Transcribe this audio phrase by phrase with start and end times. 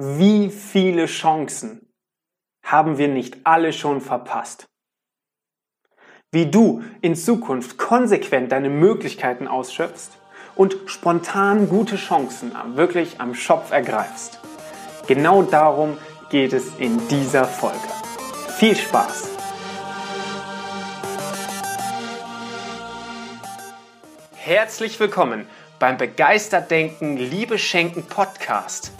[0.00, 1.92] Wie viele Chancen
[2.62, 4.68] haben wir nicht alle schon verpasst?
[6.30, 10.10] Wie du in Zukunft konsequent deine Möglichkeiten ausschöpfst
[10.54, 14.38] und spontan gute Chancen wirklich am Schopf ergreifst.
[15.08, 15.98] Genau darum
[16.30, 17.80] geht es in dieser Folge.
[18.56, 19.30] Viel Spaß!
[24.36, 25.48] Herzlich willkommen
[25.80, 28.92] beim Begeistert Denken, Liebe Schenken Podcast.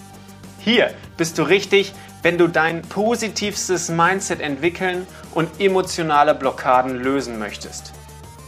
[0.61, 7.93] Hier bist du richtig, wenn du dein positivstes Mindset entwickeln und emotionale Blockaden lösen möchtest.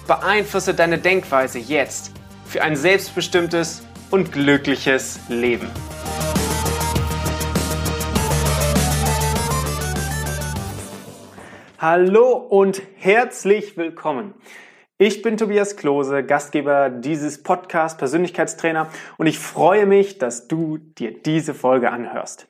[0.08, 2.12] Beeinflusse deine Denkweise jetzt
[2.44, 5.70] für ein selbstbestimmtes und glückliches Leben.
[11.78, 14.34] Hallo und herzlich willkommen.
[15.02, 21.22] Ich bin Tobias Klose, Gastgeber dieses Podcasts, Persönlichkeitstrainer und ich freue mich, dass du dir
[21.22, 22.48] diese Folge anhörst.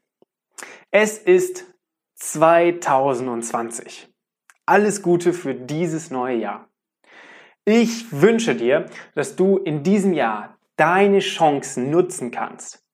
[0.91, 1.73] Es ist
[2.17, 4.09] 2020.
[4.67, 6.69] Alles Gute für dieses neue Jahr.
[7.65, 12.85] Ich wünsche dir, dass du in diesem Jahr deine Chancen nutzen kannst.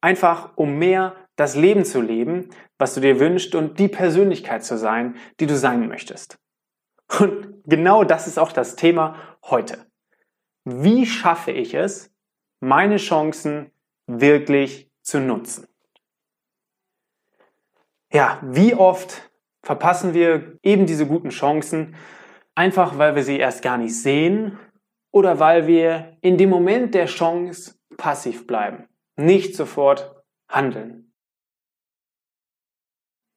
[0.00, 4.78] Einfach um mehr das Leben zu leben, was du dir wünschst und die Persönlichkeit zu
[4.78, 6.38] sein, die du sein möchtest.
[7.20, 9.86] Und genau das ist auch das Thema heute.
[10.64, 12.12] Wie schaffe ich es,
[12.60, 13.70] meine Chancen
[14.06, 15.68] wirklich zu nutzen?
[18.12, 19.30] Ja, wie oft
[19.62, 21.96] verpassen wir eben diese guten Chancen,
[22.54, 24.58] einfach weil wir sie erst gar nicht sehen
[25.10, 31.12] oder weil wir in dem Moment der Chance passiv bleiben, nicht sofort handeln.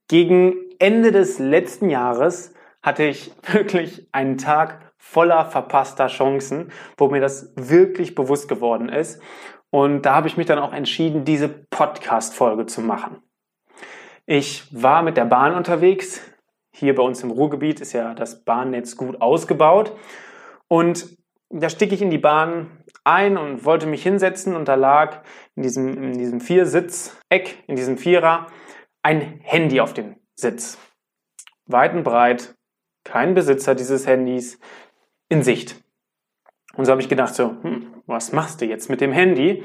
[0.07, 7.21] Gegen Ende des letzten Jahres hatte ich wirklich einen Tag voller verpasster Chancen, wo mir
[7.21, 9.21] das wirklich bewusst geworden ist.
[9.71, 13.21] Und da habe ich mich dann auch entschieden, diese Podcast-Folge zu machen.
[14.25, 16.21] Ich war mit der Bahn unterwegs.
[16.71, 19.95] Hier bei uns im Ruhrgebiet ist ja das Bahnnetz gut ausgebaut.
[20.67, 21.17] Und
[21.49, 25.23] da stieg ich in die Bahn ein und wollte mich hinsetzen und da lag
[25.55, 28.47] in diesem, in diesem Viersitz-Eck, in diesem Vierer,
[29.01, 30.77] ein Handy auf dem Sitz.
[31.65, 32.55] Weit und breit,
[33.03, 34.59] kein Besitzer dieses Handys
[35.29, 35.83] in Sicht.
[36.75, 39.63] Und so habe ich gedacht, so, hm, was machst du jetzt mit dem Handy?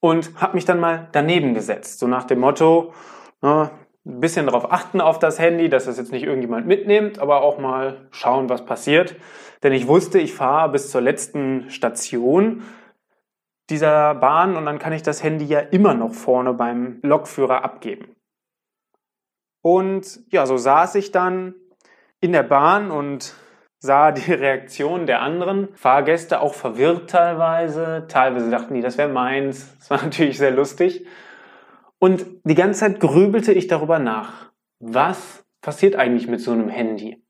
[0.00, 2.92] Und habe mich dann mal daneben gesetzt, so nach dem Motto,
[3.40, 3.70] na,
[4.06, 7.58] ein bisschen darauf achten auf das Handy, dass das jetzt nicht irgendjemand mitnimmt, aber auch
[7.58, 9.16] mal schauen, was passiert.
[9.62, 12.62] Denn ich wusste, ich fahre bis zur letzten Station
[13.70, 18.14] dieser Bahn und dann kann ich das Handy ja immer noch vorne beim Lokführer abgeben.
[19.62, 21.54] Und ja, so saß ich dann
[22.20, 23.34] in der Bahn und
[23.78, 28.06] sah die Reaktion der anderen Fahrgäste, auch verwirrt teilweise.
[28.08, 29.76] Teilweise dachten die, das wäre meins.
[29.78, 31.06] Das war natürlich sehr lustig.
[31.98, 34.52] Und die ganze Zeit grübelte ich darüber nach.
[34.78, 37.24] Was passiert eigentlich mit so einem Handy?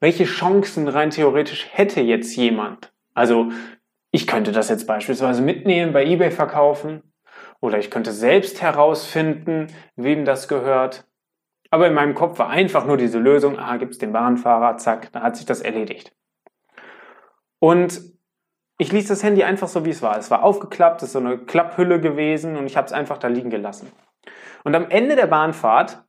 [0.00, 2.92] Welche Chancen rein theoretisch hätte jetzt jemand?
[3.14, 3.50] Also,
[4.12, 7.02] ich könnte das jetzt beispielsweise mitnehmen, bei eBay verkaufen.
[7.60, 11.06] Oder ich könnte selbst herausfinden, wem das gehört.
[11.70, 15.22] Aber in meinem Kopf war einfach nur diese Lösung, ah, gibt's den Bahnfahrer, zack, da
[15.22, 16.12] hat sich das erledigt.
[17.60, 18.00] Und
[18.78, 20.18] ich ließ das Handy einfach so, wie es war.
[20.18, 23.28] Es war aufgeklappt, es ist so eine Klapphülle gewesen und ich habe es einfach da
[23.28, 23.92] liegen gelassen.
[24.64, 26.02] Und am Ende der Bahnfahrt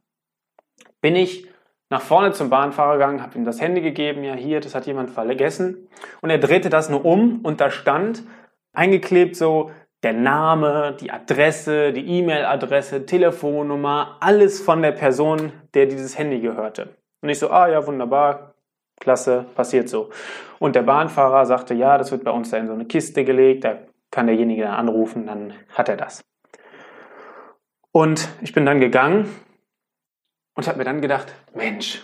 [1.02, 1.48] bin ich
[1.90, 5.12] nach vorne zum Bahnfahrer gegangen, habe ihm das Handy gegeben, ja hier, das hat jemand
[5.12, 5.90] vergessen.
[6.22, 8.24] Und er drehte das nur um und da stand
[8.72, 9.72] eingeklebt so,
[10.03, 16.95] der Name, die Adresse, die E-Mail-Adresse, Telefonnummer, alles von der Person, der dieses Handy gehörte.
[17.22, 18.56] Und ich so, ah ja, wunderbar,
[19.00, 20.09] klasse, passiert so.
[20.59, 23.63] Und der Bahnfahrer sagte, ja, das wird bei uns da in so eine Kiste gelegt,
[23.63, 23.78] da
[24.09, 26.23] kann derjenige dann anrufen, dann hat er das.
[27.91, 29.29] Und ich bin dann gegangen
[30.56, 32.01] und habe mir dann gedacht, Mensch,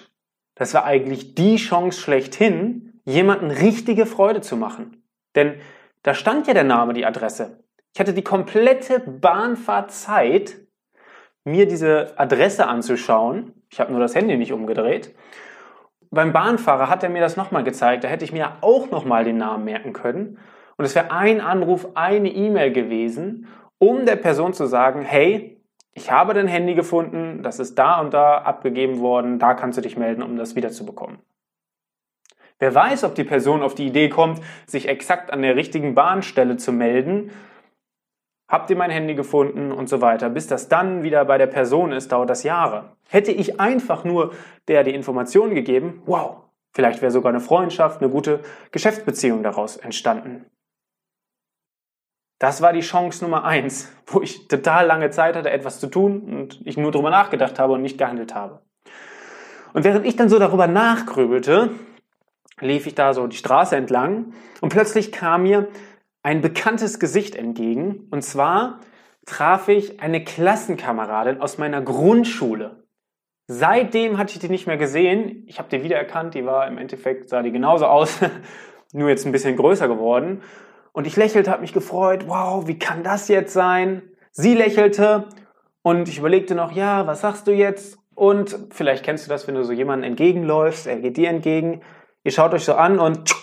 [0.55, 5.03] das war eigentlich die Chance schlechthin, jemanden richtige Freude zu machen.
[5.35, 5.55] Denn
[6.03, 7.63] da stand ja der Name, die Adresse.
[7.97, 10.57] Ich hatte die komplette Bahnfahrt Zeit,
[11.45, 13.53] mir diese Adresse anzuschauen.
[13.71, 15.15] Ich habe nur das Handy nicht umgedreht.
[16.11, 18.03] Beim Bahnfahrer hat er mir das nochmal gezeigt.
[18.03, 20.37] Da hätte ich mir auch nochmal den Namen merken können.
[20.77, 23.47] Und es wäre ein Anruf, eine E-Mail gewesen,
[23.79, 25.59] um der Person zu sagen, hey,
[25.95, 29.81] ich habe dein Handy gefunden, das ist da und da abgegeben worden, da kannst du
[29.81, 31.17] dich melden, um das wiederzubekommen.
[32.59, 36.57] Wer weiß, ob die Person auf die Idee kommt, sich exakt an der richtigen Bahnstelle
[36.57, 37.31] zu melden
[38.47, 40.29] Habt ihr mein Handy gefunden und so weiter.
[40.29, 42.95] Bis das dann wieder bei der Person ist, dauert das Jahre.
[43.09, 44.33] Hätte ich einfach nur
[44.67, 46.37] der die Informationen gegeben, wow,
[46.73, 48.39] vielleicht wäre sogar eine Freundschaft, eine gute
[48.71, 50.45] Geschäftsbeziehung daraus entstanden.
[52.39, 56.21] Das war die Chance Nummer eins, wo ich total lange Zeit hatte, etwas zu tun
[56.21, 58.61] und ich nur darüber nachgedacht habe und nicht gehandelt habe.
[59.73, 61.71] Und während ich dann so darüber nachgrübelte,
[62.61, 65.67] lief ich da so die Straße entlang und plötzlich kam mir
[66.27, 68.09] ein bekanntes Gesicht entgegen.
[68.11, 68.81] Und zwar
[69.25, 72.83] traf ich eine Klassenkameradin aus meiner Grundschule.
[73.47, 75.45] Seitdem hatte ich die nicht mehr gesehen.
[75.47, 76.33] Ich habe die wiedererkannt.
[76.33, 78.19] Die war im Endeffekt, sah die genauso aus,
[78.91, 80.41] nur jetzt ein bisschen größer geworden.
[80.91, 82.27] Und ich lächelte, habe mich gefreut.
[82.27, 84.01] Wow, wie kann das jetzt sein?
[84.31, 85.29] Sie lächelte
[85.81, 87.99] und ich überlegte noch, ja, was sagst du jetzt?
[88.15, 91.83] Und vielleicht kennst du das, wenn du so jemanden entgegenläufst, er geht dir entgegen,
[92.25, 93.33] ihr schaut euch so an und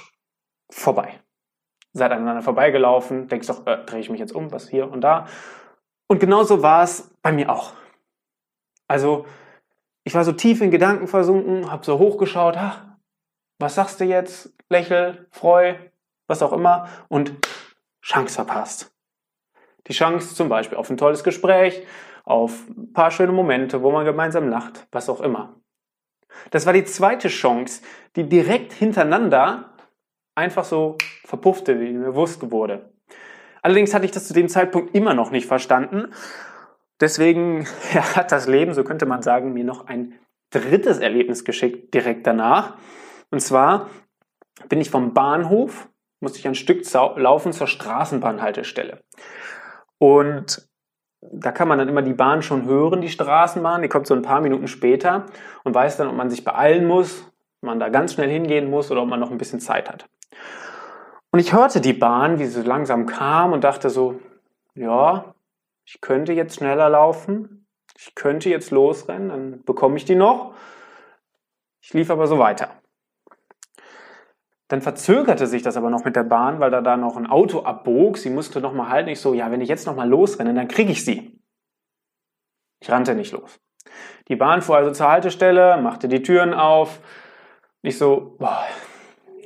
[0.70, 1.23] vorbei.
[1.94, 5.26] Seid aneinander vorbeigelaufen, denkst doch, äh, drehe ich mich jetzt um, was hier und da.
[6.08, 7.73] Und genauso war es bei mir auch.
[8.88, 9.26] Also,
[10.02, 12.82] ich war so tief in Gedanken versunken, habe so hochgeschaut, ach,
[13.58, 14.52] was sagst du jetzt?
[14.69, 15.75] Lächel, freu,
[16.26, 17.32] was auch immer und
[18.02, 18.93] Chance verpasst.
[19.87, 21.87] Die Chance zum Beispiel auf ein tolles Gespräch,
[22.25, 25.55] auf ein paar schöne Momente, wo man gemeinsam lacht, was auch immer.
[26.50, 27.82] Das war die zweite Chance,
[28.17, 29.73] die direkt hintereinander
[30.34, 32.90] einfach so verpuffte, wie mir bewusst wurde.
[33.62, 36.12] Allerdings hatte ich das zu dem Zeitpunkt immer noch nicht verstanden.
[37.00, 40.14] Deswegen ja, hat das Leben, so könnte man sagen, mir noch ein
[40.50, 42.76] drittes Erlebnis geschickt direkt danach.
[43.31, 43.90] Und zwar
[44.69, 45.88] bin ich vom Bahnhof,
[46.20, 49.02] musste ich ein Stück laufen zur Straßenbahnhaltestelle.
[49.98, 50.69] Und
[51.32, 53.82] da kann man dann immer die Bahn schon hören, die Straßenbahn.
[53.82, 55.26] Die kommt so ein paar Minuten später
[55.64, 57.22] und weiß dann, ob man sich beeilen muss,
[57.62, 60.06] ob man da ganz schnell hingehen muss oder ob man noch ein bisschen Zeit hat.
[61.31, 64.20] Und ich hörte die Bahn, wie sie langsam kam und dachte so,
[64.75, 65.34] ja,
[65.84, 67.66] ich könnte jetzt schneller laufen,
[67.96, 70.54] ich könnte jetzt losrennen, dann bekomme ich die noch.
[71.81, 72.70] Ich lief aber so weiter.
[74.69, 77.64] Dann verzögerte sich das aber noch mit der Bahn, weil da da noch ein Auto
[77.64, 78.16] abbog.
[78.16, 79.10] Sie musste noch mal halten.
[79.10, 81.38] Ich so, ja, wenn ich jetzt noch mal losrenne, dann kriege ich sie.
[82.81, 83.60] Ich rannte nicht los.
[84.28, 87.00] Die Bahn fuhr also zur Haltestelle, machte die Türen auf.
[87.82, 88.64] Ich so, boah,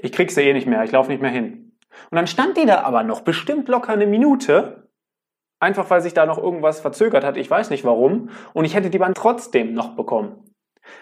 [0.02, 1.76] ich krieg sie eh nicht mehr, ich laufe nicht mehr hin.
[2.10, 4.88] Und dann stand die da aber noch bestimmt locker eine Minute,
[5.60, 8.90] einfach weil sich da noch irgendwas verzögert hat, ich weiß nicht warum, und ich hätte
[8.90, 10.44] die Bahn trotzdem noch bekommen.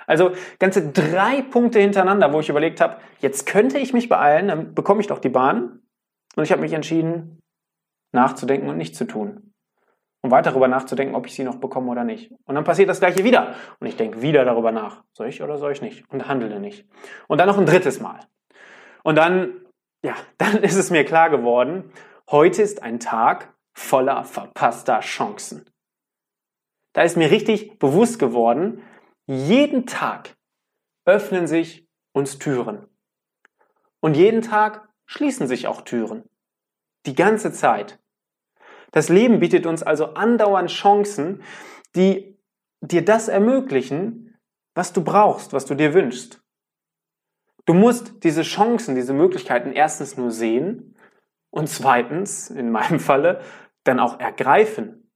[0.07, 4.75] Also ganze drei Punkte hintereinander, wo ich überlegt habe, jetzt könnte ich mich beeilen, dann
[4.75, 5.81] bekomme ich doch die Bahn.
[6.35, 7.41] Und ich habe mich entschieden,
[8.13, 9.53] nachzudenken und nicht zu tun.
[10.23, 12.33] Und weiter darüber nachzudenken, ob ich sie noch bekomme oder nicht.
[12.47, 13.55] Und dann passiert das gleiche wieder.
[13.79, 15.05] Und ich denke wieder darüber nach.
[15.13, 16.05] Soll ich oder soll ich nicht?
[16.11, 16.87] Und handle nicht.
[17.29, 18.21] Und dann noch ein drittes Mal.
[19.07, 19.65] Und dann,
[20.05, 21.93] ja, dann ist es mir klar geworden,
[22.29, 25.71] heute ist ein Tag voller verpasster Chancen.
[26.93, 28.83] Da ist mir richtig bewusst geworden,
[29.27, 30.35] jeden Tag
[31.05, 32.89] öffnen sich uns Türen.
[34.01, 36.29] Und jeden Tag schließen sich auch Türen.
[37.05, 38.01] Die ganze Zeit.
[38.91, 41.45] Das Leben bietet uns also andauernd Chancen,
[41.95, 42.41] die
[42.81, 44.37] dir das ermöglichen,
[44.75, 46.43] was du brauchst, was du dir wünschst.
[47.67, 50.97] Du musst diese Chancen, diese Möglichkeiten erstens nur sehen
[51.51, 53.41] und zweitens, in meinem Falle,
[53.85, 55.11] dann auch ergreifen.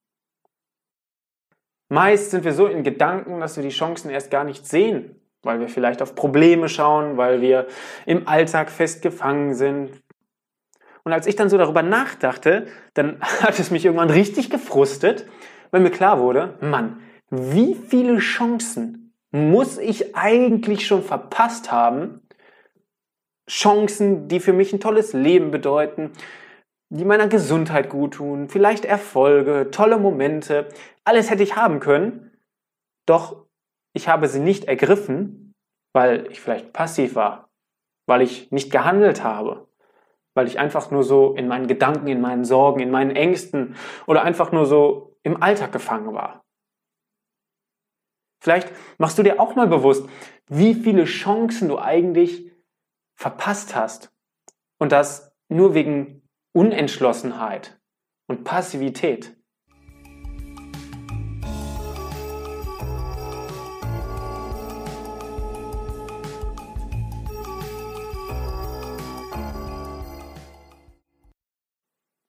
[1.89, 5.61] Meist sind wir so in Gedanken, dass wir die Chancen erst gar nicht sehen, weil
[5.61, 7.67] wir vielleicht auf Probleme schauen, weil wir
[8.05, 10.03] im Alltag festgefangen sind.
[11.05, 15.27] Und als ich dann so darüber nachdachte, dann hat es mich irgendwann richtig gefrustet,
[15.71, 17.01] weil mir klar wurde, Mann,
[17.31, 22.20] wie viele Chancen muss ich eigentlich schon verpasst haben?
[23.51, 26.13] Chancen, die für mich ein tolles Leben bedeuten,
[26.89, 30.69] die meiner Gesundheit gut tun, vielleicht Erfolge, tolle Momente,
[31.05, 32.31] alles hätte ich haben können,
[33.07, 33.47] doch
[33.93, 35.53] ich habe sie nicht ergriffen,
[35.93, 37.51] weil ich vielleicht passiv war,
[38.07, 39.69] weil ich nicht gehandelt habe,
[40.35, 43.75] weil ich einfach nur so in meinen Gedanken, in meinen Sorgen, in meinen Ängsten
[44.07, 46.45] oder einfach nur so im Alltag gefangen war.
[48.43, 50.09] Vielleicht machst du dir auch mal bewusst,
[50.47, 52.50] wie viele Chancen du eigentlich
[53.21, 54.11] verpasst hast
[54.79, 57.79] und das nur wegen Unentschlossenheit
[58.29, 59.37] und Passivität.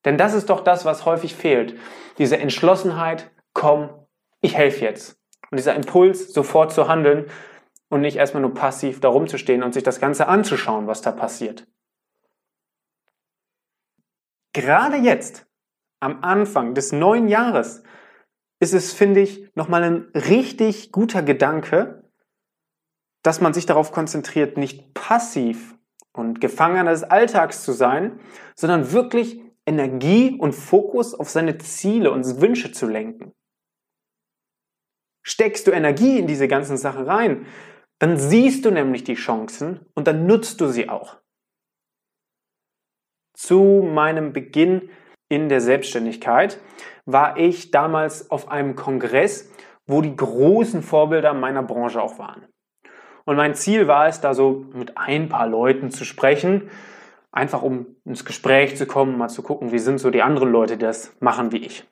[0.04, 1.80] Denn das ist doch das, was häufig fehlt.
[2.18, 3.92] Diese Entschlossenheit, komm,
[4.42, 5.18] ich helfe jetzt.
[5.52, 7.28] Und dieser Impuls, sofort zu handeln
[7.92, 11.68] und nicht erstmal nur passiv da rumzustehen und sich das Ganze anzuschauen, was da passiert.
[14.54, 15.46] Gerade jetzt,
[16.00, 17.84] am Anfang des neuen Jahres,
[18.62, 22.10] ist es, finde ich, nochmal ein richtig guter Gedanke,
[23.24, 25.78] dass man sich darauf konzentriert, nicht passiv
[26.14, 28.20] und Gefangener des Alltags zu sein,
[28.56, 33.34] sondern wirklich Energie und Fokus auf seine Ziele und Wünsche zu lenken.
[35.24, 37.46] Steckst du Energie in diese ganzen Sachen rein,
[38.02, 41.18] dann siehst du nämlich die Chancen und dann nutzt du sie auch.
[43.38, 44.90] Zu meinem Beginn
[45.30, 46.60] in der Selbstständigkeit
[47.06, 49.52] war ich damals auf einem Kongress,
[49.86, 52.48] wo die großen Vorbilder meiner Branche auch waren.
[53.26, 56.72] Und mein Ziel war es, da so mit ein paar Leuten zu sprechen,
[57.32, 60.76] einfach um ins Gespräch zu kommen, mal zu gucken, wie sind so die anderen Leute,
[60.76, 61.88] die das machen wie ich.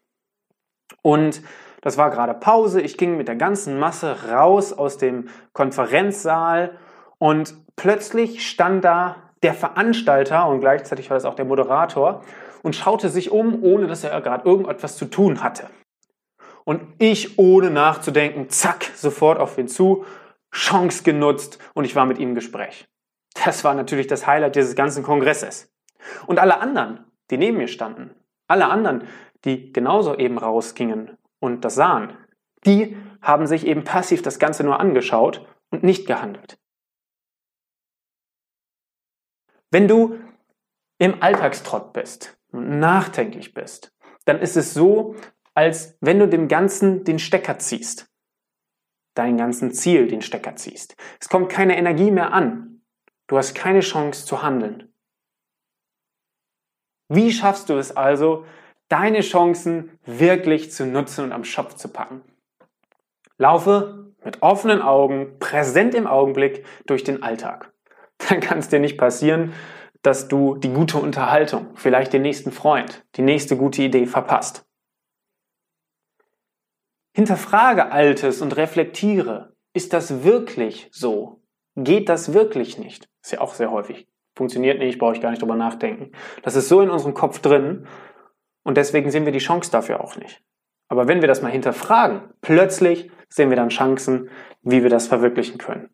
[1.03, 1.43] Und
[1.81, 2.81] das war gerade Pause.
[2.81, 6.77] Ich ging mit der ganzen Masse raus aus dem Konferenzsaal
[7.17, 12.23] und plötzlich stand da der Veranstalter und gleichzeitig war das auch der Moderator
[12.61, 15.69] und schaute sich um, ohne dass er gerade irgendetwas zu tun hatte.
[16.65, 20.05] Und ich, ohne nachzudenken, zack, sofort auf ihn zu,
[20.53, 22.87] Chance genutzt und ich war mit ihm im Gespräch.
[23.45, 25.71] Das war natürlich das Highlight dieses ganzen Kongresses.
[26.27, 28.11] Und alle anderen, die neben mir standen,
[28.47, 29.07] alle anderen,
[29.45, 32.17] die genauso eben rausgingen und das sahen,
[32.65, 36.59] die haben sich eben passiv das Ganze nur angeschaut und nicht gehandelt.
[39.71, 40.19] Wenn du
[40.97, 45.15] im Alltagstrott bist und nachdenklich bist, dann ist es so,
[45.53, 48.09] als wenn du dem Ganzen den Stecker ziehst.
[49.15, 50.95] Deinen ganzen Ziel den Stecker ziehst.
[51.19, 52.81] Es kommt keine Energie mehr an.
[53.27, 54.93] Du hast keine Chance zu handeln.
[57.09, 58.45] Wie schaffst du es also,
[58.89, 62.21] deine Chancen wirklich zu nutzen und am Schopf zu packen.
[63.37, 67.71] Laufe mit offenen Augen, präsent im Augenblick durch den Alltag.
[68.29, 69.53] Dann kann es dir nicht passieren,
[70.01, 74.65] dass du die gute Unterhaltung, vielleicht den nächsten Freund, die nächste gute Idee verpasst.
[77.13, 79.53] Hinterfrage Altes und reflektiere.
[79.73, 81.41] Ist das wirklich so?
[81.75, 83.09] Geht das wirklich nicht?
[83.21, 84.07] Ist ja auch sehr häufig.
[84.35, 86.11] Funktioniert nicht, brauche ich gar nicht drüber nachdenken.
[86.43, 87.87] Das ist so in unserem Kopf drin
[88.69, 90.43] und deswegen sehen wir die Chance dafür auch nicht.
[90.89, 94.29] Aber wenn wir das mal hinterfragen, plötzlich sehen wir dann Chancen,
[94.61, 95.89] wie wir das verwirklichen können.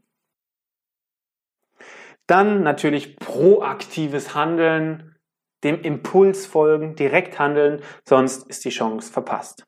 [2.28, 5.16] Dann natürlich proaktives Handeln,
[5.64, 9.66] dem Impuls folgen, direkt handeln, sonst ist die Chance verpasst.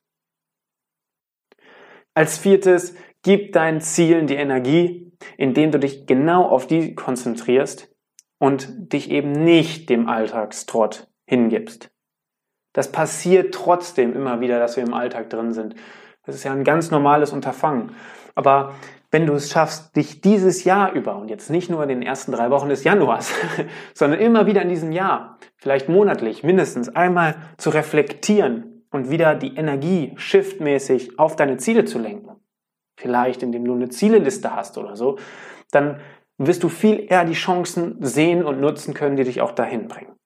[2.12, 7.90] Als viertes, gib deinen Zielen die Energie, indem du dich genau auf die konzentrierst
[8.36, 11.90] und dich eben nicht dem Alltagstrott hingibst.
[12.78, 15.74] Das passiert trotzdem immer wieder, dass wir im Alltag drin sind.
[16.24, 17.90] Das ist ja ein ganz normales Unterfangen.
[18.36, 18.74] Aber
[19.10, 22.30] wenn du es schaffst, dich dieses Jahr über und jetzt nicht nur in den ersten
[22.30, 23.34] drei Wochen des Januars,
[23.94, 29.56] sondern immer wieder in diesem Jahr, vielleicht monatlich mindestens einmal zu reflektieren und wieder die
[29.56, 32.36] Energie shiftmäßig auf deine Ziele zu lenken,
[32.96, 35.18] vielleicht indem du eine Zieleliste hast oder so,
[35.72, 35.98] dann
[36.36, 40.17] wirst du viel eher die Chancen sehen und nutzen können, die dich auch dahin bringen.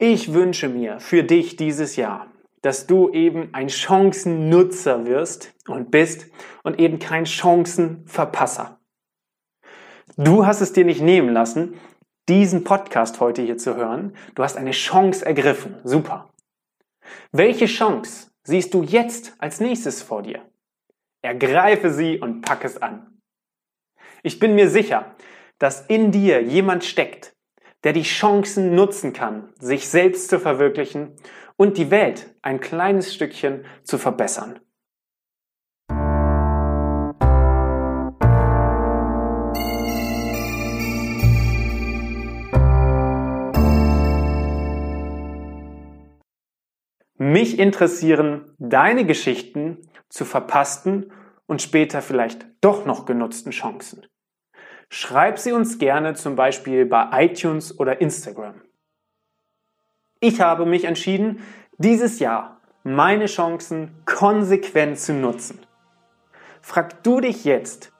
[0.00, 2.28] Ich wünsche mir für dich dieses Jahr,
[2.62, 6.28] dass du eben ein Chancennutzer wirst und bist
[6.62, 8.78] und eben kein Chancenverpasser.
[10.16, 11.80] Du hast es dir nicht nehmen lassen,
[12.28, 14.14] diesen Podcast heute hier zu hören.
[14.36, 15.80] Du hast eine Chance ergriffen.
[15.82, 16.32] Super.
[17.32, 20.48] Welche Chance siehst du jetzt als nächstes vor dir?
[21.22, 23.18] Ergreife sie und pack es an.
[24.22, 25.16] Ich bin mir sicher,
[25.58, 27.34] dass in dir jemand steckt,
[27.84, 31.14] der die Chancen nutzen kann, sich selbst zu verwirklichen
[31.56, 34.60] und die Welt ein kleines Stückchen zu verbessern.
[47.20, 51.12] Mich interessieren deine Geschichten zu verpassten
[51.46, 54.06] und später vielleicht doch noch genutzten Chancen.
[54.90, 58.54] Schreib sie uns gerne zum Beispiel bei iTunes oder Instagram.
[60.20, 61.42] Ich habe mich entschieden,
[61.76, 65.60] dieses Jahr meine Chancen konsequent zu nutzen.
[66.62, 67.92] Frag du dich jetzt,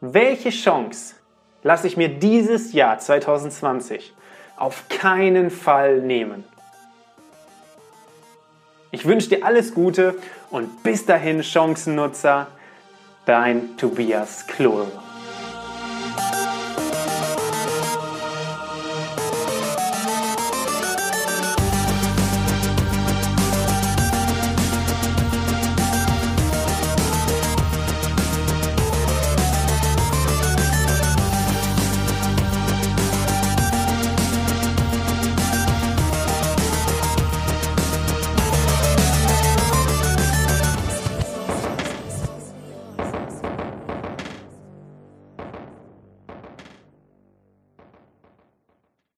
[0.00, 1.14] welche Chance
[1.62, 4.12] lasse ich mir dieses Jahr 2020
[4.56, 6.44] auf keinen Fall nehmen?
[8.90, 10.16] Ich wünsche dir alles Gute
[10.50, 12.48] und bis dahin Chancennutzer,
[13.24, 15.03] dein Tobias Klore.